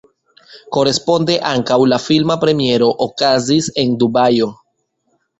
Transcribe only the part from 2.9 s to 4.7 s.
okazis en Dubajo.